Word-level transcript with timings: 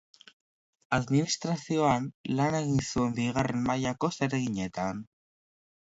Administrazioan 0.97 2.09
lan 2.41 2.59
egin 2.63 2.83
zuen 2.89 3.17
bigarren 3.21 3.65
mailako 3.71 4.15
zereginetan. 4.19 5.07